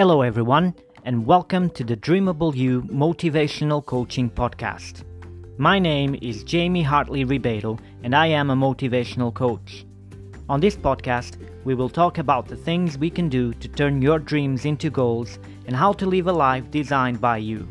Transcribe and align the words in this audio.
Hello, 0.00 0.22
everyone, 0.22 0.74
and 1.04 1.26
welcome 1.26 1.68
to 1.68 1.84
the 1.84 1.94
Dreamable 1.94 2.56
You 2.56 2.80
Motivational 2.84 3.84
Coaching 3.84 4.30
Podcast. 4.30 5.04
My 5.58 5.78
name 5.78 6.16
is 6.22 6.42
Jamie 6.42 6.82
Hartley 6.82 7.24
Ribeiro, 7.24 7.78
and 8.02 8.16
I 8.16 8.28
am 8.28 8.48
a 8.48 8.56
motivational 8.56 9.34
coach. 9.34 9.84
On 10.48 10.58
this 10.58 10.74
podcast, 10.74 11.36
we 11.64 11.74
will 11.74 11.90
talk 11.90 12.16
about 12.16 12.48
the 12.48 12.56
things 12.56 12.96
we 12.96 13.10
can 13.10 13.28
do 13.28 13.52
to 13.52 13.68
turn 13.68 14.00
your 14.00 14.18
dreams 14.18 14.64
into 14.64 14.88
goals 14.88 15.38
and 15.66 15.76
how 15.76 15.92
to 15.92 16.06
live 16.06 16.28
a 16.28 16.32
life 16.32 16.70
designed 16.70 17.20
by 17.20 17.36
you. 17.36 17.68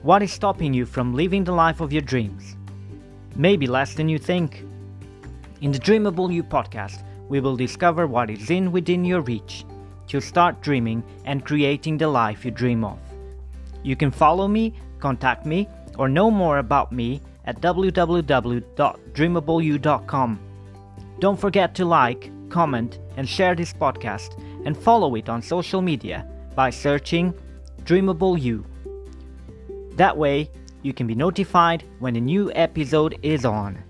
What 0.00 0.22
is 0.22 0.32
stopping 0.32 0.72
you 0.72 0.86
from 0.86 1.14
living 1.14 1.44
the 1.44 1.52
life 1.52 1.82
of 1.82 1.92
your 1.92 2.00
dreams? 2.00 2.56
Maybe 3.36 3.66
less 3.66 3.92
than 3.92 4.08
you 4.08 4.16
think. 4.18 4.64
In 5.60 5.72
the 5.72 5.78
Dreamable 5.78 6.32
You 6.32 6.42
podcast, 6.42 7.04
we 7.28 7.40
will 7.40 7.54
discover 7.54 8.06
what 8.06 8.30
is 8.30 8.48
in 8.48 8.72
within 8.72 9.04
your 9.04 9.20
reach 9.20 9.66
to 10.08 10.20
start 10.20 10.60
dreaming 10.60 11.02
and 11.24 11.44
creating 11.44 11.98
the 11.98 12.08
life 12.08 12.44
you 12.44 12.50
dream 12.50 12.84
of. 12.84 12.98
You 13.82 13.96
can 13.96 14.10
follow 14.10 14.48
me, 14.48 14.74
contact 14.98 15.46
me, 15.46 15.68
or 15.98 16.08
know 16.08 16.30
more 16.30 16.58
about 16.58 16.92
me 16.92 17.20
at 17.44 17.60
www.dreamableyou.com. 17.60 20.40
Don't 21.18 21.40
forget 21.40 21.74
to 21.74 21.84
like, 21.84 22.30
comment, 22.48 22.98
and 23.16 23.28
share 23.28 23.54
this 23.54 23.72
podcast 23.72 24.42
and 24.64 24.76
follow 24.76 25.14
it 25.14 25.28
on 25.28 25.42
social 25.42 25.82
media 25.82 26.26
by 26.54 26.70
searching 26.70 27.34
Dreamable 27.84 28.40
You. 28.40 28.64
That 29.96 30.16
way, 30.16 30.50
you 30.82 30.92
can 30.92 31.06
be 31.06 31.14
notified 31.14 31.84
when 31.98 32.16
a 32.16 32.20
new 32.20 32.52
episode 32.54 33.18
is 33.22 33.44
on. 33.44 33.82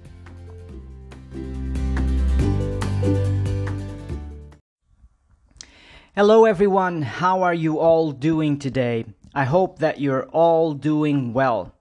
Hello, 6.19 6.47
everyone. 6.47 7.03
How 7.03 7.45
are 7.45 7.55
you 7.55 7.79
all 7.79 8.11
doing 8.11 8.59
today? 8.59 9.05
I 9.37 9.45
hope 9.45 9.79
that 9.79 10.01
you're 10.01 10.27
all 10.31 10.75
doing 10.75 11.33
well. 11.33 11.77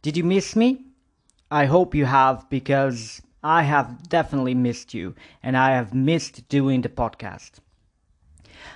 Did 0.00 0.16
you 0.16 0.22
miss 0.22 0.54
me? 0.54 0.84
I 1.50 1.64
hope 1.64 1.92
you 1.92 2.04
have 2.04 2.48
because 2.48 3.20
I 3.42 3.64
have 3.64 4.08
definitely 4.08 4.54
missed 4.54 4.94
you 4.94 5.16
and 5.42 5.56
I 5.56 5.72
have 5.72 5.92
missed 5.92 6.48
doing 6.48 6.82
the 6.82 6.88
podcast. 6.88 7.54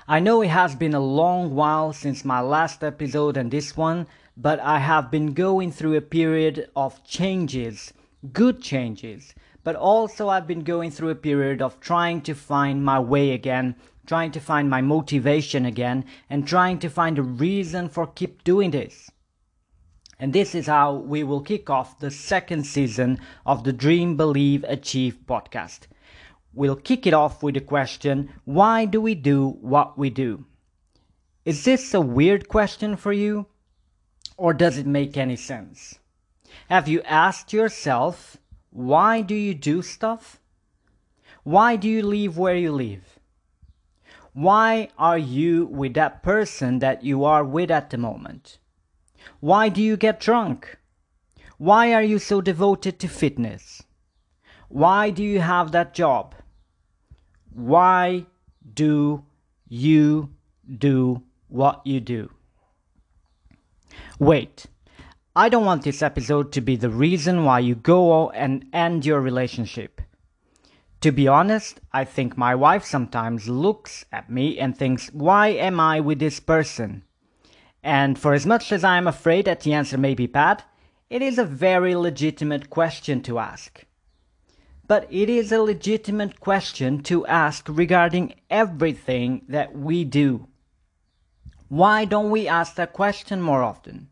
I 0.09 0.19
know 0.19 0.43
it 0.43 0.49
has 0.49 0.75
been 0.75 0.95
a 0.95 1.11
long 1.21 1.55
while 1.55 1.93
since 1.93 2.25
my 2.25 2.41
last 2.41 2.83
episode 2.83 3.37
and 3.37 3.53
this 3.53 3.77
one, 3.77 4.09
but 4.37 4.59
I 4.59 4.81
have 4.81 5.13
been 5.13 5.33
going 5.33 5.71
through 5.71 5.95
a 5.95 6.01
period 6.01 6.71
of 6.75 7.05
changes, 7.05 7.93
good 8.33 8.61
changes, 8.61 9.33
but 9.63 9.77
also 9.77 10.29
I've 10.29 10.49
been 10.49 10.65
going 10.65 10.91
through 10.91 11.11
a 11.11 11.15
period 11.15 11.63
of 11.63 11.79
trying 11.79 12.21
to 12.23 12.35
find 12.35 12.85
my 12.85 12.99
way 12.99 13.31
again 13.31 13.77
trying 14.09 14.33
to 14.33 14.41
find 14.41 14.71
my 14.71 14.81
motivation 14.81 15.67
again 15.67 16.03
and 16.31 16.49
trying 16.49 16.79
to 16.79 16.89
find 16.89 17.19
a 17.19 17.23
reason 17.23 17.91
for 17.91 18.07
keep 18.07 18.43
doing 18.43 18.71
this. 18.71 19.11
And 20.19 20.33
this 20.33 20.55
is 20.55 20.67
how 20.67 20.95
we 20.95 21.23
will 21.23 21.43
kick 21.43 21.69
off 21.69 22.01
the 22.01 22.11
second 22.11 22.65
season 22.65 23.21
of 23.45 23.65
the 23.65 23.73
Dream, 23.73 24.17
Believe, 24.17 24.65
Achieve 24.67 25.19
podcast. 25.27 25.81
We'll 26.55 26.75
kick 26.75 27.07
it 27.07 27.13
off 27.13 27.43
with 27.43 27.55
the 27.55 27.61
question 27.61 28.33
why 28.47 28.87
do 28.87 28.99
we 28.99 29.15
do 29.15 29.51
what 29.61 29.99
we 29.99 30.09
do? 30.09 30.47
Is 31.45 31.65
this 31.65 31.93
a 31.93 32.01
weird 32.01 32.49
question 32.49 32.97
for 32.97 33.13
you? 33.13 33.47
Or 34.39 34.55
does 34.55 34.79
it 34.79 34.87
make 34.87 35.19
any 35.19 35.37
sense? 35.37 35.99
Have 36.71 36.89
you 36.89 37.03
asked 37.03 37.53
yourself, 37.53 38.39
why 38.71 39.21
do 39.21 39.35
you 39.35 39.53
do 39.53 39.83
stuff? 39.83 40.41
Why 41.43 41.77
do 41.77 41.89
you 41.89 42.03
live 42.03 42.39
where 42.39 42.57
you 42.57 42.73
live? 42.73 43.18
Why 44.39 44.91
are 44.97 45.19
you 45.19 45.67
with 45.67 45.95
that 45.95 46.23
person 46.23 46.79
that 46.79 47.03
you 47.03 47.25
are 47.25 47.43
with 47.43 47.73
at 47.73 47.91
the 47.91 47.99
moment? 47.99 48.61
Why 49.41 49.69
do 49.69 49.83
you 49.83 49.97
get 49.97 50.21
drunk? 50.21 50.79
Why 51.57 51.93
are 51.93 52.05
you 52.05 52.21
so 52.21 52.41
devoted 52.41 53.01
to 53.01 53.09
fitness? 53.09 53.83
Why 54.69 55.11
do 55.11 55.25
you 55.25 55.41
have 55.41 55.73
that 55.73 55.93
job? 55.93 56.37
Why 57.53 58.27
do 58.75 59.25
you 59.69 60.31
do 60.79 61.25
what 61.49 61.85
you 61.85 61.99
do? 61.99 62.31
Wait, 64.21 64.67
I 65.35 65.49
don't 65.49 65.65
want 65.65 65.83
this 65.83 66.01
episode 66.01 66.53
to 66.53 66.61
be 66.61 66.77
the 66.77 66.91
reason 66.91 67.43
why 67.45 67.59
you 67.59 67.75
go 67.75 68.31
and 68.31 68.67
end 68.73 69.05
your 69.05 69.21
relationship. 69.21 70.01
To 71.03 71.13
be 71.13 71.29
honest, 71.29 71.81
I 71.93 72.05
think 72.05 72.37
my 72.37 72.57
wife 72.57 72.85
sometimes 72.85 73.49
looks 73.49 74.05
at 74.11 74.29
me 74.29 74.59
and 74.59 74.77
thinks, 74.77 75.09
why 75.13 75.49
am 75.49 75.79
I 75.79 76.01
with 76.01 76.19
this 76.19 76.41
person? 76.41 77.05
And 77.85 78.19
for 78.19 78.35
as 78.35 78.45
much 78.45 78.73
as 78.73 78.83
I 78.83 78.97
am 78.99 79.07
afraid 79.07 79.45
that 79.45 79.61
the 79.61 79.75
answer 79.75 79.97
may 79.97 80.15
be 80.15 80.27
bad, 80.27 80.65
it 81.09 81.23
is 81.23 81.39
a 81.39 81.45
very 81.45 81.95
legitimate 81.95 82.69
question 82.69 83.23
to 83.23 83.39
ask. 83.39 83.85
But 84.89 85.07
it 85.11 85.31
is 85.31 85.53
a 85.53 85.63
legitimate 85.63 86.41
question 86.41 87.03
to 87.05 87.27
ask 87.27 87.69
regarding 87.69 88.35
everything 88.51 89.43
that 89.49 89.77
we 89.77 90.05
do. 90.05 90.49
Why 91.69 92.07
don't 92.07 92.31
we 92.31 92.49
ask 92.49 92.75
that 92.75 92.93
question 92.93 93.41
more 93.41 93.63
often? 93.63 94.09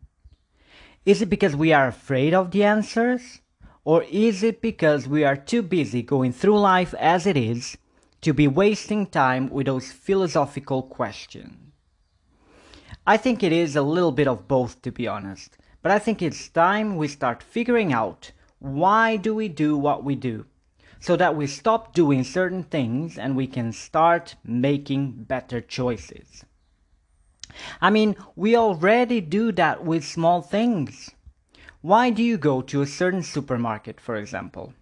Is 1.05 1.21
it 1.21 1.29
because 1.29 1.55
we 1.55 1.73
are 1.73 1.87
afraid 1.87 2.33
of 2.33 2.51
the 2.51 2.63
answers? 2.63 3.41
Or 3.87 4.03
is 4.11 4.43
it 4.43 4.61
because 4.61 5.07
we 5.07 5.23
are 5.23 5.37
too 5.37 5.61
busy 5.61 6.01
going 6.01 6.33
through 6.33 6.59
life 6.59 6.93
as 6.99 7.25
it 7.25 7.37
is 7.37 7.77
to 8.19 8.33
be 8.33 8.45
wasting 8.45 9.07
time 9.07 9.47
with 9.47 9.67
those 9.67 9.93
philosophical 9.93 10.83
questions? 10.83 11.71
I 13.07 13.15
think 13.15 13.43
it 13.43 13.53
is 13.53 13.77
a 13.77 13.81
little 13.81 14.11
bit 14.11 14.27
of 14.27 14.45
both, 14.45 14.81
to 14.81 14.91
be 14.91 15.07
honest. 15.07 15.57
But 15.81 15.93
I 15.93 15.99
think 15.99 16.21
it's 16.21 16.49
time 16.49 16.97
we 16.97 17.07
start 17.07 17.41
figuring 17.41 17.93
out 17.93 18.33
why 18.59 19.15
do 19.15 19.33
we 19.33 19.47
do 19.47 19.77
what 19.77 20.03
we 20.03 20.15
do 20.15 20.45
so 20.99 21.15
that 21.15 21.37
we 21.37 21.47
stop 21.47 21.93
doing 21.93 22.25
certain 22.25 22.63
things 22.63 23.17
and 23.17 23.37
we 23.37 23.47
can 23.47 23.71
start 23.71 24.35
making 24.43 25.23
better 25.29 25.61
choices. 25.61 26.43
I 27.79 27.89
mean, 27.89 28.17
we 28.35 28.53
already 28.57 29.21
do 29.21 29.53
that 29.53 29.85
with 29.85 30.03
small 30.03 30.41
things. 30.41 31.11
Why 31.87 32.09
do 32.09 32.21
you 32.21 32.37
go 32.37 32.61
to 32.63 32.81
a 32.81 32.85
certain 32.85 33.23
supermarket, 33.23 34.01
for 34.01 34.17
example? 34.17 34.73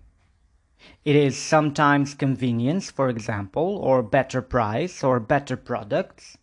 It 1.04 1.16
is 1.16 1.38
sometimes 1.38 2.16
convenience, 2.16 2.90
for 2.90 3.10
example, 3.10 3.78
or 3.78 4.02
better 4.02 4.42
price 4.42 5.04
or 5.04 5.20
better 5.20 5.56
products. 5.56 6.36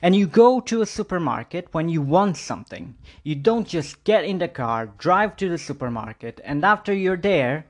And 0.00 0.16
you 0.16 0.26
go 0.26 0.60
to 0.60 0.80
a 0.80 0.86
supermarket 0.86 1.68
when 1.72 1.90
you 1.90 2.00
want 2.00 2.38
something. 2.38 2.94
You 3.24 3.34
don't 3.34 3.68
just 3.68 4.02
get 4.04 4.24
in 4.24 4.38
the 4.38 4.48
car, 4.48 4.86
drive 4.86 5.36
to 5.36 5.50
the 5.50 5.58
supermarket, 5.58 6.40
and 6.44 6.64
after 6.64 6.94
you're 6.94 7.18
there, 7.18 7.66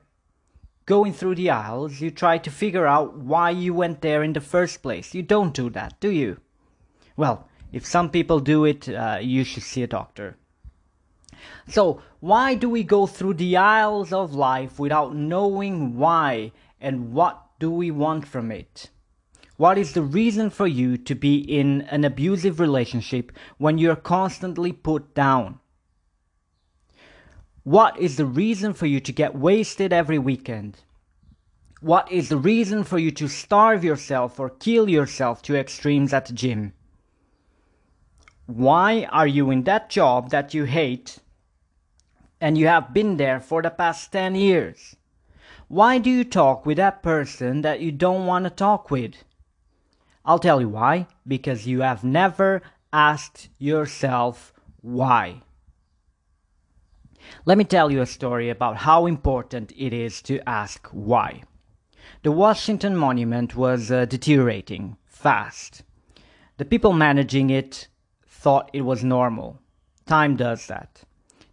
going 0.86 1.12
through 1.12 1.34
the 1.34 1.50
aisles, 1.50 2.00
you 2.00 2.12
try 2.12 2.38
to 2.38 2.48
figure 2.48 2.86
out 2.86 3.18
why 3.18 3.50
you 3.50 3.74
went 3.74 4.02
there 4.02 4.22
in 4.22 4.34
the 4.34 4.40
first 4.40 4.82
place. 4.82 5.14
You 5.14 5.24
don't 5.24 5.52
do 5.52 5.68
that, 5.70 5.98
do 5.98 6.10
you? 6.10 6.38
Well, 7.16 7.48
if 7.72 7.84
some 7.84 8.08
people 8.08 8.38
do 8.38 8.64
it, 8.66 8.88
uh, 8.88 9.18
you 9.20 9.42
should 9.42 9.64
see 9.64 9.82
a 9.82 9.88
doctor. 9.88 10.36
So, 11.68 12.02
why 12.20 12.54
do 12.54 12.68
we 12.68 12.82
go 12.82 13.06
through 13.06 13.34
the 13.34 13.56
aisles 13.56 14.12
of 14.12 14.34
life 14.34 14.78
without 14.78 15.14
knowing 15.14 15.96
why 15.96 16.52
and 16.80 17.12
what 17.12 17.40
do 17.58 17.70
we 17.70 17.90
want 17.90 18.26
from 18.26 18.50
it? 18.50 18.90
What 19.56 19.78
is 19.78 19.92
the 19.92 20.02
reason 20.02 20.50
for 20.50 20.66
you 20.66 20.96
to 20.96 21.14
be 21.14 21.36
in 21.36 21.82
an 21.82 22.04
abusive 22.04 22.58
relationship 22.58 23.30
when 23.58 23.78
you're 23.78 23.96
constantly 23.96 24.72
put 24.72 25.14
down? 25.14 25.60
What 27.62 27.98
is 27.98 28.16
the 28.16 28.26
reason 28.26 28.74
for 28.74 28.86
you 28.86 29.00
to 29.00 29.12
get 29.12 29.34
wasted 29.34 29.92
every 29.92 30.18
weekend? 30.18 30.80
What 31.80 32.10
is 32.10 32.28
the 32.28 32.36
reason 32.36 32.84
for 32.84 32.98
you 32.98 33.10
to 33.12 33.28
starve 33.28 33.84
yourself 33.84 34.40
or 34.40 34.50
kill 34.50 34.88
yourself 34.88 35.40
to 35.42 35.56
extremes 35.56 36.12
at 36.12 36.26
the 36.26 36.32
gym? 36.32 36.72
Why 38.46 39.04
are 39.04 39.26
you 39.26 39.50
in 39.50 39.64
that 39.64 39.88
job 39.88 40.30
that 40.30 40.52
you 40.52 40.64
hate 40.64 41.18
and 42.44 42.58
you 42.58 42.66
have 42.66 42.92
been 42.92 43.16
there 43.16 43.40
for 43.40 43.62
the 43.62 43.70
past 43.70 44.12
10 44.12 44.34
years. 44.34 44.96
Why 45.66 45.96
do 45.96 46.10
you 46.10 46.24
talk 46.24 46.66
with 46.66 46.76
that 46.76 47.02
person 47.02 47.62
that 47.62 47.80
you 47.80 47.90
don't 47.90 48.26
want 48.26 48.44
to 48.44 48.50
talk 48.50 48.90
with? 48.90 49.14
I'll 50.26 50.38
tell 50.38 50.60
you 50.60 50.68
why. 50.68 51.06
Because 51.26 51.66
you 51.66 51.80
have 51.80 52.04
never 52.04 52.60
asked 52.92 53.48
yourself 53.58 54.52
why. 54.82 55.40
Let 57.46 57.56
me 57.56 57.64
tell 57.64 57.90
you 57.90 58.02
a 58.02 58.16
story 58.20 58.50
about 58.50 58.76
how 58.76 59.06
important 59.06 59.72
it 59.74 59.94
is 59.94 60.20
to 60.28 60.46
ask 60.46 60.86
why. 60.88 61.44
The 62.24 62.32
Washington 62.32 62.94
Monument 62.94 63.56
was 63.56 63.90
uh, 63.90 64.04
deteriorating 64.04 64.98
fast. 65.06 65.82
The 66.58 66.66
people 66.66 66.92
managing 66.92 67.48
it 67.48 67.88
thought 68.28 68.68
it 68.74 68.82
was 68.82 69.02
normal. 69.02 69.62
Time 70.04 70.36
does 70.36 70.66
that. 70.66 71.04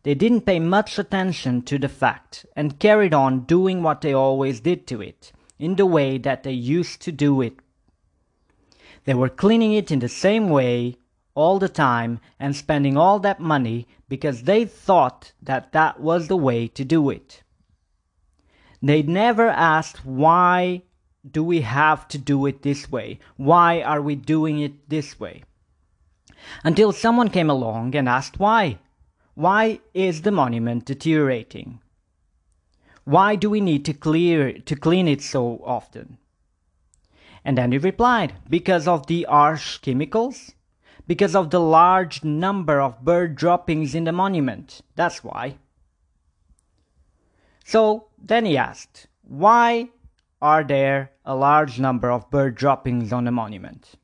They 0.03 0.15
didn't 0.15 0.47
pay 0.47 0.59
much 0.59 0.97
attention 0.97 1.61
to 1.63 1.77
the 1.77 1.89
fact 1.89 2.45
and 2.55 2.79
carried 2.79 3.13
on 3.13 3.41
doing 3.41 3.83
what 3.83 4.01
they 4.01 4.13
always 4.13 4.59
did 4.59 4.87
to 4.87 5.01
it, 5.01 5.31
in 5.59 5.75
the 5.75 5.85
way 5.85 6.17
that 6.17 6.43
they 6.43 6.51
used 6.51 7.01
to 7.01 7.11
do 7.11 7.41
it. 7.41 7.53
They 9.05 9.13
were 9.13 9.29
cleaning 9.29 9.73
it 9.73 9.91
in 9.91 9.99
the 9.99 10.09
same 10.09 10.49
way 10.49 10.97
all 11.35 11.59
the 11.59 11.69
time 11.69 12.19
and 12.39 12.55
spending 12.55 12.97
all 12.97 13.19
that 13.19 13.39
money 13.39 13.87
because 14.09 14.43
they 14.43 14.65
thought 14.65 15.33
that 15.41 15.71
that 15.71 15.99
was 15.99 16.27
the 16.27 16.37
way 16.37 16.67
to 16.67 16.83
do 16.83 17.09
it. 17.09 17.43
They'd 18.81 19.07
never 19.07 19.47
asked 19.47 20.05
why 20.05 20.81
do 21.29 21.43
we 21.43 21.61
have 21.61 22.07
to 22.09 22.17
do 22.17 22.45
it 22.47 22.63
this 22.63 22.91
way? 22.91 23.19
Why 23.37 23.81
are 23.81 24.01
we 24.01 24.15
doing 24.15 24.59
it 24.59 24.89
this 24.89 25.19
way? 25.19 25.43
Until 26.63 26.91
someone 26.91 27.29
came 27.29 27.49
along 27.49 27.95
and 27.95 28.09
asked 28.09 28.39
why. 28.39 28.79
Why 29.35 29.79
is 29.93 30.21
the 30.21 30.31
monument 30.31 30.85
deteriorating? 30.85 31.79
Why 33.03 33.35
do 33.35 33.49
we 33.49 33.61
need 33.61 33.85
to 33.85 33.93
clear 33.93 34.53
to 34.53 34.75
clean 34.75 35.07
it 35.07 35.21
so 35.21 35.61
often? 35.63 36.17
And 37.43 37.57
then 37.57 37.71
he 37.71 37.77
replied, 37.77 38.33
because 38.49 38.87
of 38.87 39.07
the 39.07 39.25
harsh 39.29 39.79
chemicals 39.79 40.51
because 41.07 41.35
of 41.35 41.49
the 41.49 41.59
large 41.59 42.23
number 42.23 42.79
of 42.79 43.03
bird 43.03 43.35
droppings 43.35 43.95
in 43.95 44.05
the 44.05 44.11
monument. 44.11 44.81
That's 44.95 45.23
why. 45.23 45.57
So 47.65 48.07
then 48.17 48.45
he 48.45 48.57
asked, 48.57 49.07
why 49.21 49.89
are 50.41 50.63
there 50.63 51.11
a 51.25 51.35
large 51.35 51.79
number 51.79 52.09
of 52.09 52.29
bird 52.29 52.55
droppings 52.55 53.11
on 53.11 53.25
the 53.25 53.31
monument? 53.31 53.95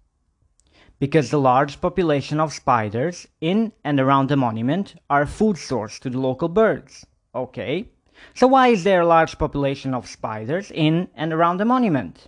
Because 1.00 1.30
the 1.30 1.40
large 1.40 1.80
population 1.80 2.40
of 2.40 2.54
spiders 2.54 3.28
in 3.40 3.72
and 3.84 4.00
around 4.00 4.30
the 4.30 4.38
monument 4.38 4.96
are 5.10 5.26
food 5.26 5.58
source 5.58 6.00
to 6.00 6.10
the 6.10 6.20
local 6.20 6.50
birds. 6.50 7.06
Okay. 7.36 7.90
So 8.34 8.48
why 8.48 8.70
is 8.70 8.84
there 8.84 9.02
a 9.02 9.08
large 9.08 9.38
population 9.38 9.94
of 9.94 10.08
spiders 10.08 10.72
in 10.72 11.10
and 11.16 11.32
around 11.32 11.58
the 11.58 11.66
monument? 11.66 12.28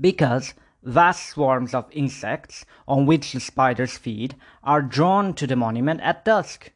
Because 0.00 0.54
Vast 0.84 1.28
swarms 1.28 1.74
of 1.74 1.88
insects, 1.92 2.64
on 2.88 3.06
which 3.06 3.32
the 3.32 3.38
spiders 3.38 3.96
feed, 3.96 4.34
are 4.64 4.82
drawn 4.82 5.32
to 5.34 5.46
the 5.46 5.54
monument 5.54 6.00
at 6.00 6.24
dusk. 6.24 6.72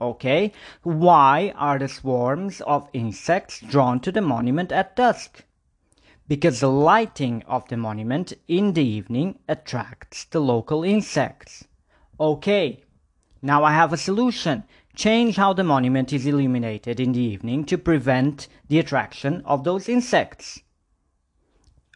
Okay, 0.00 0.50
why 0.82 1.52
are 1.54 1.78
the 1.78 1.86
swarms 1.86 2.60
of 2.62 2.90
insects 2.92 3.60
drawn 3.60 4.00
to 4.00 4.10
the 4.10 4.20
monument 4.20 4.72
at 4.72 4.96
dusk? 4.96 5.44
Because 6.28 6.60
the 6.60 6.70
lighting 6.70 7.42
of 7.46 7.68
the 7.68 7.76
monument 7.76 8.32
in 8.48 8.72
the 8.72 8.84
evening 8.84 9.38
attracts 9.48 10.24
the 10.24 10.40
local 10.40 10.84
insects. 10.84 11.64
Okay, 12.18 12.84
now 13.42 13.64
I 13.64 13.72
have 13.72 13.92
a 13.92 13.96
solution. 13.96 14.64
Change 14.94 15.36
how 15.36 15.52
the 15.52 15.64
monument 15.64 16.12
is 16.12 16.26
illuminated 16.26 17.00
in 17.00 17.12
the 17.12 17.20
evening 17.20 17.64
to 17.64 17.76
prevent 17.76 18.46
the 18.68 18.78
attraction 18.78 19.42
of 19.44 19.64
those 19.64 19.88
insects. 19.88 20.60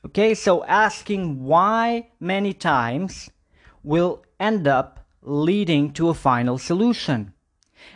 Okay, 0.05 0.34
so 0.34 0.64
asking 0.64 1.44
why 1.44 2.08
many 2.19 2.52
times 2.52 3.31
will 3.82 4.25
end 4.40 4.67
up 4.67 5.06
leading 5.23 5.93
to 5.93 6.08
a 6.08 6.14
final 6.14 6.58
solution. 6.58 7.32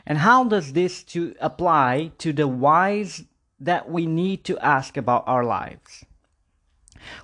And 0.06 0.18
how 0.18 0.44
does 0.44 0.72
this 0.72 1.02
to 1.04 1.34
apply 1.40 2.12
to 2.18 2.32
the 2.32 2.46
whys 2.48 3.24
that 3.58 3.90
we 3.90 4.06
need 4.06 4.44
to 4.44 4.58
ask 4.58 4.96
about 4.96 5.24
our 5.26 5.44
lives? 5.44 6.04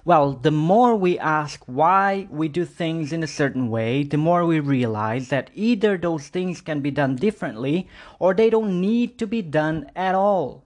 Well, 0.05 0.33
the 0.33 0.51
more 0.51 0.95
we 0.95 1.19
ask 1.19 1.63
why 1.67 2.29
we 2.31 2.49
do 2.49 2.65
things 2.65 3.13
in 3.13 3.23
a 3.23 3.27
certain 3.27 3.69
way, 3.69 4.03
the 4.03 4.17
more 4.17 4.45
we 4.47 4.61
realize 4.61 5.29
that 5.29 5.51
either 5.55 5.97
those 5.97 6.29
things 6.29 6.61
can 6.61 6.81
be 6.81 6.91
done 6.91 7.17
differently 7.17 7.89
or 8.19 8.35
they 8.35 8.51
don't 8.51 8.81
need 8.81 9.19
to 9.19 9.27
be 9.27 9.43
done 9.43 9.91
at 9.97 10.15
all. 10.15 10.65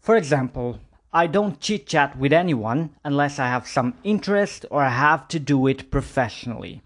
For 0.00 0.16
example, 0.16 0.78
I 1.12 1.26
don't 1.26 1.60
chit 1.60 1.86
chat 1.86 2.18
with 2.18 2.32
anyone 2.32 2.90
unless 3.04 3.38
I 3.38 3.46
have 3.46 3.66
some 3.66 3.94
interest 4.04 4.66
or 4.70 4.82
I 4.82 4.90
have 4.90 5.28
to 5.28 5.40
do 5.40 5.66
it 5.66 5.90
professionally. 5.90 6.82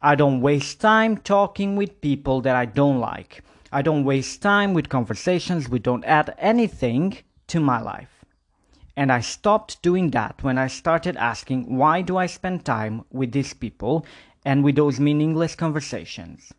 I 0.00 0.14
don't 0.14 0.40
waste 0.40 0.80
time 0.80 1.18
talking 1.18 1.76
with 1.76 2.00
people 2.00 2.40
that 2.42 2.56
I 2.56 2.66
don't 2.66 3.00
like. 3.00 3.42
I 3.72 3.82
don't 3.82 4.04
waste 4.04 4.40
time 4.40 4.72
with 4.72 4.88
conversations 4.88 5.68
which 5.68 5.82
don't 5.82 6.04
add 6.04 6.34
anything 6.38 7.18
to 7.48 7.60
my 7.60 7.80
life. 7.80 8.13
And 8.96 9.10
I 9.10 9.20
stopped 9.20 9.82
doing 9.82 10.10
that 10.10 10.42
when 10.42 10.56
I 10.56 10.68
started 10.68 11.16
asking 11.16 11.76
why 11.76 12.02
do 12.02 12.16
I 12.16 12.26
spend 12.26 12.64
time 12.64 13.04
with 13.10 13.32
these 13.32 13.54
people 13.54 14.06
and 14.44 14.62
with 14.62 14.76
those 14.76 15.00
meaningless 15.00 15.56
conversations. 15.56 16.52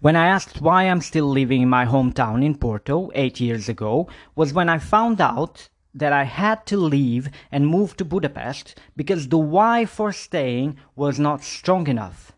When 0.00 0.16
I 0.16 0.26
asked 0.26 0.60
why 0.60 0.84
I'm 0.84 1.00
still 1.00 1.28
living 1.28 1.62
in 1.62 1.68
my 1.68 1.84
hometown 1.84 2.44
in 2.44 2.56
Porto 2.56 3.10
eight 3.14 3.40
years 3.40 3.68
ago 3.68 4.08
was 4.34 4.52
when 4.52 4.68
I 4.68 4.78
found 4.78 5.20
out 5.20 5.68
that 5.94 6.12
I 6.12 6.24
had 6.24 6.66
to 6.66 6.76
leave 6.76 7.28
and 7.50 7.66
move 7.66 7.96
to 7.96 8.04
Budapest 8.04 8.78
because 8.96 9.28
the 9.28 9.38
why 9.38 9.84
for 9.84 10.12
staying 10.12 10.76
was 10.96 11.18
not 11.18 11.42
strong 11.42 11.86
enough. 11.86 12.32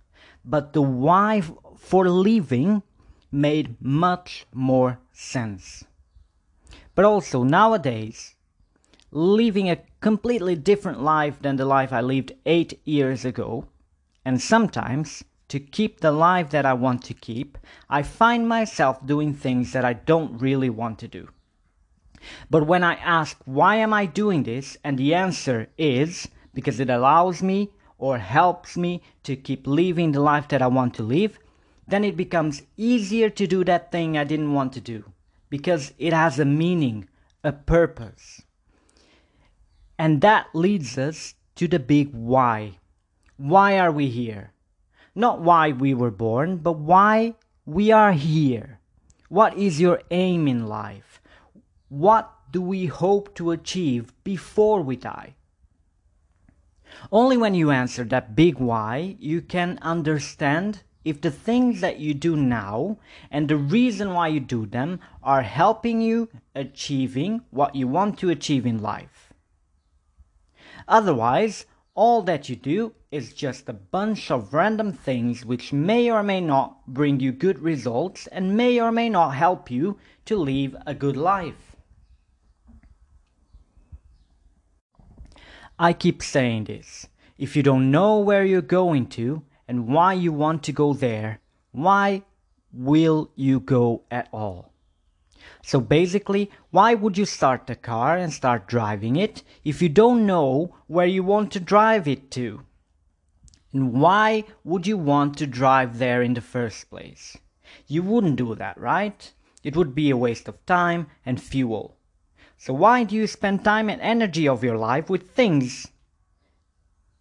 But 0.44 0.72
the 0.72 0.82
why 0.82 1.42
for 1.76 2.08
leaving 2.08 2.82
made 3.32 3.80
much 3.80 4.46
more 4.52 5.00
sense. 5.12 5.84
But 6.94 7.06
also 7.06 7.42
nowadays, 7.42 8.34
living 9.10 9.70
a 9.70 9.82
completely 10.00 10.54
different 10.54 11.02
life 11.02 11.40
than 11.40 11.56
the 11.56 11.64
life 11.64 11.92
I 11.92 12.02
lived 12.02 12.32
eight 12.44 12.80
years 12.84 13.24
ago, 13.24 13.66
and 14.24 14.40
sometimes 14.40 15.24
to 15.48 15.58
keep 15.58 16.00
the 16.00 16.12
life 16.12 16.50
that 16.50 16.64
I 16.64 16.72
want 16.74 17.02
to 17.04 17.14
keep, 17.14 17.58
I 17.90 18.02
find 18.02 18.48
myself 18.48 19.04
doing 19.04 19.34
things 19.34 19.72
that 19.72 19.84
I 19.84 19.92
don't 19.92 20.38
really 20.38 20.70
want 20.70 20.98
to 21.00 21.08
do. 21.08 21.28
But 22.48 22.66
when 22.66 22.84
I 22.84 22.94
ask, 22.94 23.36
why 23.44 23.76
am 23.76 23.92
I 23.92 24.06
doing 24.06 24.44
this? 24.44 24.76
And 24.84 24.96
the 24.96 25.14
answer 25.14 25.68
is 25.76 26.28
because 26.54 26.80
it 26.80 26.88
allows 26.88 27.42
me 27.42 27.70
or 27.98 28.18
helps 28.18 28.76
me 28.76 29.02
to 29.24 29.36
keep 29.36 29.66
living 29.66 30.12
the 30.12 30.20
life 30.20 30.48
that 30.48 30.62
I 30.62 30.68
want 30.68 30.94
to 30.94 31.02
live, 31.02 31.38
then 31.86 32.04
it 32.04 32.16
becomes 32.16 32.62
easier 32.76 33.28
to 33.30 33.46
do 33.46 33.64
that 33.64 33.90
thing 33.90 34.16
I 34.16 34.24
didn't 34.24 34.54
want 34.54 34.72
to 34.74 34.80
do 34.80 35.12
because 35.50 35.92
it 35.98 36.12
has 36.12 36.38
a 36.38 36.44
meaning, 36.44 37.08
a 37.44 37.52
purpose. 37.52 38.42
And 39.98 40.20
that 40.20 40.46
leads 40.54 40.96
us 40.96 41.34
to 41.56 41.68
the 41.68 41.78
big 41.78 42.12
why. 42.12 42.78
Why 43.36 43.78
are 43.78 43.92
we 43.92 44.08
here? 44.08 44.52
Not 45.14 45.40
why 45.40 45.72
we 45.72 45.92
were 45.92 46.10
born, 46.10 46.56
but 46.56 46.78
why 46.78 47.34
we 47.66 47.92
are 47.92 48.12
here. 48.12 48.80
What 49.28 49.56
is 49.56 49.80
your 49.80 50.00
aim 50.10 50.48
in 50.48 50.66
life? 50.66 51.20
What 51.88 52.32
do 52.50 52.62
we 52.62 52.86
hope 52.86 53.34
to 53.34 53.50
achieve 53.50 54.12
before 54.24 54.82
we 54.82 54.96
die? 54.96 55.34
Only 57.10 57.36
when 57.36 57.54
you 57.54 57.70
answer 57.70 58.04
that 58.04 58.36
big 58.36 58.58
why, 58.58 59.16
you 59.18 59.40
can 59.42 59.78
understand 59.82 60.82
if 61.04 61.20
the 61.20 61.30
things 61.30 61.80
that 61.80 61.98
you 61.98 62.14
do 62.14 62.36
now 62.36 62.98
and 63.30 63.48
the 63.48 63.56
reason 63.56 64.14
why 64.14 64.28
you 64.28 64.40
do 64.40 64.66
them 64.66 65.00
are 65.22 65.42
helping 65.42 66.00
you 66.00 66.28
achieving 66.54 67.42
what 67.50 67.74
you 67.74 67.88
want 67.88 68.18
to 68.18 68.30
achieve 68.30 68.66
in 68.66 68.80
life. 68.80 69.32
Otherwise, 70.88 71.66
all 71.94 72.22
that 72.22 72.48
you 72.48 72.56
do 72.56 72.94
is 73.10 73.34
just 73.34 73.68
a 73.68 73.74
bunch 73.74 74.30
of 74.30 74.54
random 74.54 74.92
things 74.92 75.44
which 75.44 75.72
may 75.72 76.10
or 76.10 76.22
may 76.22 76.40
not 76.40 76.86
bring 76.86 77.20
you 77.20 77.32
good 77.32 77.58
results 77.58 78.26
and 78.28 78.56
may 78.56 78.80
or 78.80 78.90
may 78.90 79.08
not 79.08 79.30
help 79.30 79.70
you 79.70 79.98
to 80.24 80.36
live 80.36 80.74
a 80.86 80.94
good 80.94 81.16
life. 81.16 81.76
I 85.78 85.92
keep 85.92 86.22
saying 86.22 86.64
this. 86.64 87.06
If 87.36 87.56
you 87.56 87.62
don't 87.62 87.90
know 87.90 88.18
where 88.18 88.44
you're 88.44 88.62
going 88.62 89.06
to 89.08 89.42
and 89.72 89.88
why 89.88 90.12
you 90.12 90.30
want 90.30 90.62
to 90.62 90.70
go 90.70 90.92
there, 90.92 91.40
why 91.70 92.22
will 92.74 93.30
you 93.34 93.58
go 93.58 94.02
at 94.10 94.28
all? 94.30 94.70
So 95.62 95.80
basically, 95.80 96.50
why 96.70 96.92
would 96.92 97.16
you 97.16 97.24
start 97.24 97.66
the 97.66 97.74
car 97.74 98.18
and 98.18 98.30
start 98.30 98.68
driving 98.68 99.16
it 99.16 99.42
if 99.64 99.80
you 99.80 99.88
don't 99.88 100.26
know 100.26 100.74
where 100.88 101.06
you 101.06 101.22
want 101.22 101.52
to 101.52 101.60
drive 101.74 102.06
it 102.06 102.30
to? 102.32 102.60
And 103.72 103.94
why 103.94 104.44
would 104.62 104.86
you 104.86 104.98
want 104.98 105.38
to 105.38 105.46
drive 105.46 105.96
there 105.96 106.20
in 106.20 106.34
the 106.34 106.42
first 106.42 106.90
place? 106.90 107.38
You 107.86 108.02
wouldn't 108.02 108.36
do 108.36 108.54
that, 108.54 108.76
right? 108.76 109.32
It 109.64 109.74
would 109.74 109.94
be 109.94 110.10
a 110.10 110.18
waste 110.18 110.48
of 110.48 110.66
time 110.66 111.06
and 111.24 111.40
fuel. 111.40 111.96
So 112.58 112.74
why 112.74 113.04
do 113.04 113.16
you 113.16 113.26
spend 113.26 113.64
time 113.64 113.88
and 113.88 114.02
energy 114.02 114.46
of 114.46 114.62
your 114.62 114.76
life 114.76 115.08
with 115.08 115.30
things 115.30 115.88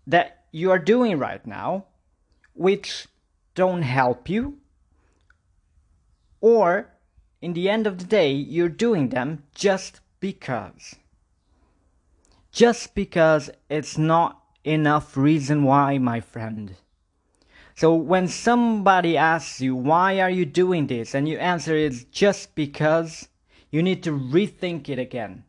that 0.06 0.44
you 0.52 0.70
are 0.70 0.80
doing 0.94 1.18
right 1.18 1.48
now 1.48 1.86
which 2.54 3.08
don't 3.56 3.82
help 3.82 4.30
you 4.30 4.58
or 6.42 6.90
in 7.42 7.54
the 7.54 7.70
end 7.70 7.88
of 7.88 8.00
the 8.00 8.06
day, 8.06 8.32
you're 8.32 8.70
doing 8.70 9.10
them 9.10 9.44
just 9.54 10.00
because. 10.20 10.96
Just 12.52 12.94
because 12.94 13.50
it's 13.70 13.98
not 13.98 14.44
enough 14.64 15.16
reason 15.16 15.64
why, 15.64 15.98
my 15.98 16.20
friend. 16.20 16.76
So 17.76 17.96
when 17.96 18.28
somebody 18.28 19.18
asks 19.18 19.62
you, 19.62 19.76
why 19.76 20.20
are 20.20 20.30
you 20.30 20.46
doing 20.46 20.88
this? 20.88 21.16
And 21.16 21.28
your 21.28 21.40
answer 21.40 21.76
is 21.76 22.04
just 22.06 22.54
because, 22.54 23.30
you 23.72 23.82
need 23.82 24.04
to 24.04 24.12
rethink 24.12 24.90
it 24.90 25.00
again. 25.00 25.46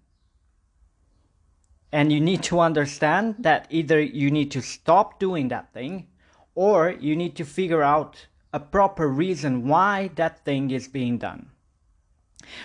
And 1.91 2.11
you 2.11 2.21
need 2.21 2.43
to 2.45 2.61
understand 2.61 3.37
that 3.41 3.67
either 3.69 4.01
you 4.01 4.31
need 4.31 4.51
to 4.53 4.63
stop 4.63 5.19
doing 5.19 5.49
that 5.49 5.75
thing 5.75 6.07
or 6.55 6.91
you 6.91 7.17
need 7.17 7.37
to 7.37 7.45
figure 7.45 7.83
out 7.83 8.27
a 8.53 8.61
proper 8.61 9.09
reason 9.09 9.67
why 9.67 10.11
that 10.17 10.45
thing 10.45 10.71
is 10.71 10.89
being 10.89 11.19
done. 11.19 11.51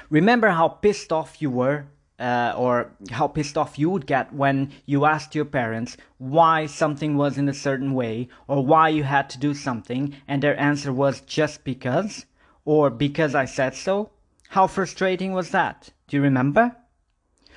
Remember 0.10 0.50
how 0.50 0.68
pissed 0.68 1.12
off 1.12 1.42
you 1.42 1.50
were 1.50 1.86
uh, 2.20 2.54
or 2.58 2.92
how 3.12 3.28
pissed 3.28 3.58
off 3.58 3.78
you 3.78 3.90
would 3.90 4.06
get 4.06 4.34
when 4.34 4.72
you 4.86 5.06
asked 5.06 5.36
your 5.36 5.46
parents 5.46 5.98
why 6.18 6.66
something 6.66 7.16
was 7.16 7.38
in 7.38 7.48
a 7.48 7.54
certain 7.54 7.94
way 7.94 8.28
or 8.48 8.66
why 8.66 8.90
you 8.90 9.04
had 9.04 9.30
to 9.30 9.38
do 9.38 9.54
something 9.54 10.16
and 10.28 10.42
their 10.42 10.60
answer 10.60 10.92
was 10.92 11.22
just 11.22 11.64
because 11.64 12.26
or 12.66 12.90
because 12.90 13.36
I 13.36 13.46
said 13.46 13.76
so? 13.76 14.10
How 14.50 14.68
frustrating 14.68 15.34
was 15.34 15.52
that? 15.52 15.92
Do 16.08 16.18
you 16.18 16.24
remember? 16.24 16.76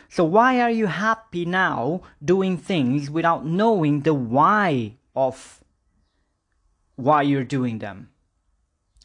So 0.09 0.25
why 0.25 0.61
are 0.61 0.71
you 0.71 0.87
happy 0.87 1.45
now 1.45 2.03
doing 2.23 2.57
things 2.57 3.09
without 3.09 3.47
knowing 3.47 4.01
the 4.01 4.15
why 4.15 4.97
of 5.15 5.60
why 7.01 7.23
you're 7.23 7.45
doing 7.45 7.79
them? 7.79 8.11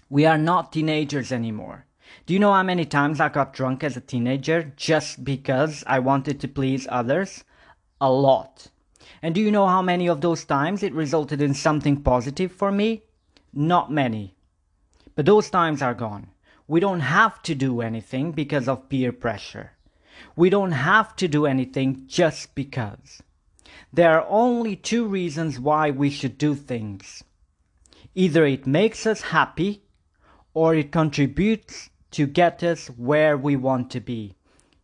We 0.09 0.25
are 0.25 0.37
not 0.37 0.73
teenagers 0.73 1.31
anymore. 1.31 1.85
Do 2.25 2.33
you 2.33 2.39
know 2.39 2.53
how 2.53 2.63
many 2.63 2.85
times 2.85 3.19
I 3.19 3.29
got 3.29 3.53
drunk 3.53 3.83
as 3.83 3.97
a 3.97 4.01
teenager 4.01 4.73
just 4.75 5.23
because 5.23 5.83
I 5.87 5.99
wanted 5.99 6.39
to 6.39 6.47
please 6.47 6.87
others? 6.89 7.43
A 7.99 8.11
lot. 8.11 8.67
And 9.21 9.33
do 9.33 9.41
you 9.41 9.51
know 9.51 9.67
how 9.67 9.81
many 9.81 10.07
of 10.07 10.21
those 10.21 10.45
times 10.45 10.83
it 10.83 10.93
resulted 10.93 11.41
in 11.41 11.53
something 11.53 12.01
positive 12.01 12.51
for 12.51 12.71
me? 12.71 13.03
Not 13.53 13.91
many. 13.91 14.35
But 15.15 15.25
those 15.25 15.49
times 15.49 15.81
are 15.81 15.93
gone. 15.93 16.27
We 16.67 16.79
don't 16.79 17.01
have 17.01 17.41
to 17.43 17.55
do 17.55 17.81
anything 17.81 18.31
because 18.31 18.67
of 18.67 18.89
peer 18.89 19.11
pressure. 19.11 19.71
We 20.35 20.49
don't 20.49 20.71
have 20.71 21.15
to 21.17 21.27
do 21.27 21.45
anything 21.45 22.05
just 22.07 22.55
because. 22.55 23.21
There 23.93 24.19
are 24.19 24.27
only 24.29 24.75
two 24.75 25.07
reasons 25.07 25.59
why 25.59 25.91
we 25.91 26.09
should 26.09 26.37
do 26.37 26.55
things. 26.55 27.23
Either 28.15 28.45
it 28.45 28.65
makes 28.65 29.05
us 29.05 29.21
happy 29.21 29.83
or 30.53 30.73
it 30.73 30.91
contributes 30.91 31.89
to 32.11 32.25
get 32.25 32.63
us 32.63 32.87
where 32.87 33.37
we 33.37 33.57
want 33.57 33.91
to 33.91 33.99
be, 33.99 34.33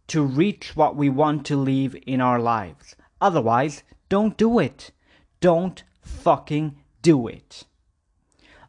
to 0.07 0.21
reach 0.21 0.75
what 0.75 0.97
we 0.97 1.09
want 1.09 1.45
to 1.45 1.55
leave 1.55 1.95
in 2.05 2.19
our 2.19 2.39
lives. 2.39 2.95
Otherwise, 3.21 3.83
don't 4.09 4.35
do 4.35 4.59
it. 4.59 4.91
Don't 5.39 5.81
fucking 6.01 6.75
do 7.01 7.27
it. 7.27 7.63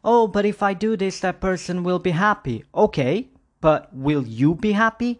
Oh, 0.01 0.27
but 0.27 0.45
if 0.45 0.63
I 0.63 0.73
do 0.73 0.95
this, 0.95 1.19
that 1.19 1.41
person 1.41 1.83
will 1.83 1.99
be 1.99 2.11
happy. 2.11 2.63
Okay, 2.73 3.29
but 3.59 3.93
will 3.93 4.25
you 4.25 4.55
be 4.55 4.71
happy? 4.71 5.19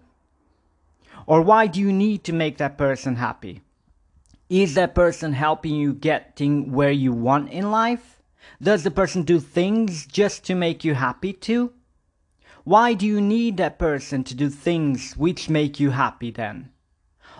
Or 1.26 1.42
why 1.42 1.68
do 1.68 1.82
you 1.82 1.92
need 1.92 2.24
to 2.26 2.34
make 2.34 2.58
that 2.58 2.78
person 2.78 3.18
happy? 3.18 3.62
Is 4.50 4.76
that 4.76 4.96
person 4.96 5.34
helping 5.34 5.76
you 5.76 5.94
getting 5.94 6.72
where 6.72 6.92
you 6.92 7.12
want 7.12 7.50
in 7.50 7.72
life? 7.72 8.22
Does 8.62 8.84
the 8.84 8.92
person 8.92 9.24
do 9.24 9.40
things 9.40 10.06
just 10.06 10.44
to 10.46 10.56
make 10.56 10.84
you 10.84 10.94
happy 10.96 11.34
too? 11.34 11.74
Why 12.64 12.94
do 12.94 13.06
you 13.06 13.20
need 13.20 13.58
that 13.58 13.78
person 13.78 14.24
to 14.24 14.36
do 14.36 14.50
things 14.50 15.18
which 15.18 15.50
make 15.50 15.80
you 15.80 15.90
happy 15.90 16.32
then? 16.32 16.72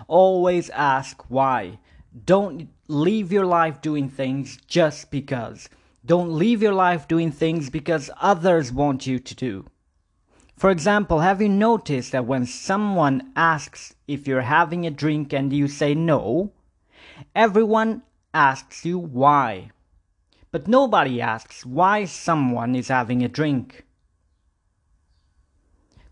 Always 0.06 0.70
ask 0.70 1.30
why. 1.30 1.78
Don't 2.24 2.68
leave 2.88 3.32
your 3.32 3.46
life 3.46 3.80
doing 3.80 4.08
things 4.08 4.58
just 4.66 5.10
because. 5.10 5.68
Don't 6.04 6.36
leave 6.36 6.62
your 6.62 6.74
life 6.74 7.08
doing 7.08 7.32
things 7.32 7.70
because 7.70 8.10
others 8.20 8.70
want 8.70 9.06
you 9.06 9.18
to 9.18 9.34
do. 9.34 9.66
For 10.56 10.70
example, 10.70 11.20
have 11.20 11.40
you 11.40 11.48
noticed 11.48 12.12
that 12.12 12.26
when 12.26 12.46
someone 12.46 13.32
asks 13.34 13.94
if 14.06 14.28
you're 14.28 14.42
having 14.42 14.86
a 14.86 14.90
drink 14.90 15.32
and 15.32 15.52
you 15.52 15.66
say 15.66 15.94
no, 15.94 16.52
everyone 17.34 18.02
asks 18.32 18.84
you 18.84 18.98
why. 18.98 19.70
But 20.54 20.68
nobody 20.68 21.20
asks 21.20 21.66
why 21.66 22.04
someone 22.04 22.76
is 22.76 22.86
having 22.86 23.24
a 23.24 23.28
drink. 23.28 23.84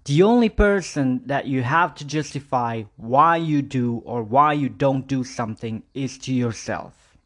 The 0.06 0.24
only 0.24 0.48
person 0.48 1.22
that 1.26 1.46
you 1.46 1.62
have 1.62 1.94
to 1.94 2.04
justify 2.04 2.82
why 2.96 3.36
you 3.36 3.62
do 3.62 4.02
or 4.04 4.24
why 4.24 4.54
you 4.54 4.68
don't 4.68 5.06
do 5.06 5.22
something 5.22 5.84
is 5.94 6.18
to 6.24 6.34
yourself. 6.34 7.16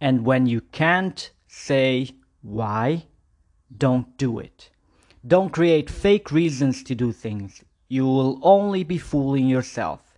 And 0.00 0.24
when 0.24 0.46
you 0.46 0.60
can't 0.60 1.32
say 1.48 2.10
why, 2.42 3.06
don't 3.76 4.16
do 4.16 4.38
it. 4.38 4.70
Don't 5.26 5.52
create 5.52 5.90
fake 5.90 6.30
reasons 6.30 6.84
to 6.84 6.94
do 6.94 7.10
things. 7.10 7.64
You 7.88 8.04
will 8.04 8.38
only 8.40 8.84
be 8.84 8.98
fooling 8.98 9.48
yourself. 9.48 10.16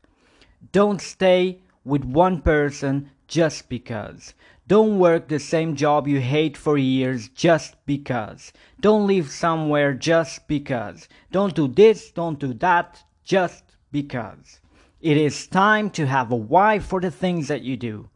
Don't 0.73 1.00
stay 1.00 1.61
with 1.87 2.05
one 2.05 2.43
person 2.43 3.12
just 3.29 3.71
because. 3.71 4.35
Don't 4.68 4.99
work 4.99 5.28
the 5.28 5.38
same 5.38 5.76
job 5.76 6.08
you 6.08 6.20
hate 6.20 6.56
for 6.56 6.76
years 6.76 7.28
just 7.28 7.76
because. 7.87 8.52
Don't 8.80 9.06
live 9.06 9.30
somewhere 9.30 9.94
just 9.94 10.49
because. 10.49 11.08
Don't 11.30 11.54
do 11.54 11.68
this, 11.68 12.11
don't 12.11 12.40
do 12.40 12.52
that 12.54 13.04
just 13.23 13.62
because. 13.92 14.58
It 15.00 15.16
is 15.16 15.46
time 15.46 15.90
to 15.90 16.06
have 16.06 16.32
a 16.32 16.37
why 16.37 16.80
for 16.80 17.00
the 17.00 17.12
things 17.12 17.46
that 17.46 17.62
you 17.62 17.76
do. 17.76 18.08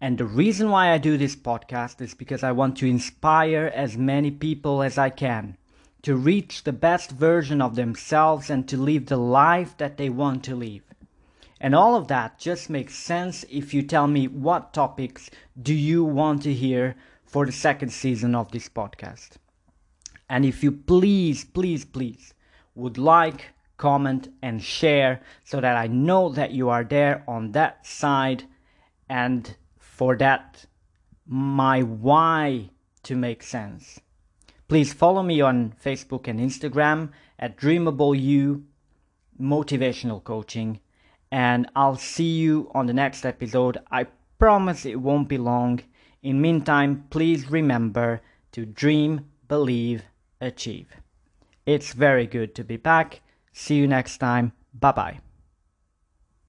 And 0.00 0.18
the 0.18 0.24
reason 0.24 0.70
why 0.70 0.90
I 0.90 0.98
do 0.98 1.16
this 1.16 1.36
podcast 1.36 2.00
is 2.00 2.14
because 2.14 2.42
I 2.42 2.50
want 2.50 2.76
to 2.78 2.86
inspire 2.86 3.70
as 3.72 3.96
many 3.96 4.32
people 4.32 4.82
as 4.82 4.98
I 4.98 5.10
can 5.10 5.56
to 6.02 6.16
reach 6.16 6.64
the 6.64 6.72
best 6.72 7.12
version 7.12 7.62
of 7.62 7.76
themselves 7.76 8.50
and 8.50 8.66
to 8.68 8.76
live 8.76 9.06
the 9.06 9.18
life 9.18 9.76
that 9.76 9.98
they 9.98 10.10
want 10.10 10.42
to 10.44 10.56
live. 10.56 10.82
And 11.60 11.74
all 11.74 11.94
of 11.94 12.08
that 12.08 12.38
just 12.38 12.70
makes 12.70 12.94
sense 12.94 13.44
if 13.50 13.74
you 13.74 13.82
tell 13.82 14.06
me 14.06 14.26
what 14.28 14.72
topics 14.72 15.28
do 15.60 15.74
you 15.74 16.02
want 16.02 16.42
to 16.44 16.54
hear 16.54 16.96
for 17.24 17.44
the 17.44 17.52
second 17.52 17.90
season 17.90 18.34
of 18.34 18.50
this 18.50 18.68
podcast. 18.68 19.32
And 20.28 20.46
if 20.46 20.64
you 20.64 20.72
please, 20.72 21.44
please, 21.44 21.84
please 21.84 22.32
would 22.74 22.96
like, 22.96 23.48
comment, 23.76 24.28
and 24.40 24.62
share 24.62 25.20
so 25.44 25.60
that 25.60 25.76
I 25.76 25.86
know 25.86 26.30
that 26.30 26.52
you 26.52 26.70
are 26.70 26.84
there 26.84 27.24
on 27.28 27.52
that 27.52 27.86
side 27.86 28.44
and 29.08 29.54
for 29.78 30.16
that 30.16 30.64
my 31.26 31.82
why 31.82 32.70
to 33.02 33.16
make 33.16 33.42
sense. 33.42 34.00
Please 34.66 34.92
follow 34.92 35.22
me 35.22 35.40
on 35.40 35.74
Facebook 35.84 36.26
and 36.26 36.40
Instagram 36.40 37.10
at 37.38 37.56
Dreamable 37.56 38.18
You 38.18 38.64
Motivational 39.40 40.22
Coaching 40.22 40.80
and 41.30 41.70
I'll 41.76 41.96
see 41.96 42.38
you 42.38 42.70
on 42.74 42.86
the 42.86 42.92
next 42.92 43.24
episode. 43.24 43.78
I 43.90 44.06
promise 44.38 44.84
it 44.84 45.00
won't 45.00 45.28
be 45.28 45.38
long. 45.38 45.80
In 46.22 46.40
meantime, 46.40 47.04
please 47.10 47.50
remember 47.50 48.20
to 48.52 48.66
dream, 48.66 49.26
believe, 49.48 50.02
achieve. 50.40 50.88
It's 51.66 51.92
very 51.92 52.26
good 52.26 52.54
to 52.56 52.64
be 52.64 52.76
back. 52.76 53.20
See 53.52 53.76
you 53.76 53.86
next 53.86 54.18
time. 54.18 54.52
Bye 54.74 54.92
bye. 54.92 55.29